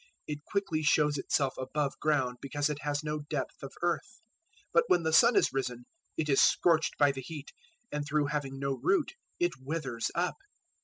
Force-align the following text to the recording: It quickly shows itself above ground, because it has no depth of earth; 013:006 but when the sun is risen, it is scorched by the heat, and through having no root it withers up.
It 0.25 0.43
quickly 0.45 0.81
shows 0.81 1.19
itself 1.19 1.53
above 1.59 1.93
ground, 1.99 2.39
because 2.41 2.71
it 2.71 2.81
has 2.81 3.03
no 3.03 3.19
depth 3.19 3.61
of 3.61 3.71
earth; 3.83 4.19
013:006 4.73 4.73
but 4.73 4.83
when 4.87 5.03
the 5.03 5.13
sun 5.13 5.35
is 5.35 5.53
risen, 5.53 5.85
it 6.17 6.27
is 6.27 6.41
scorched 6.41 6.97
by 6.97 7.11
the 7.11 7.21
heat, 7.21 7.51
and 7.91 8.03
through 8.03 8.25
having 8.25 8.57
no 8.57 8.79
root 8.81 9.11
it 9.39 9.51
withers 9.59 10.09
up. 10.15 10.37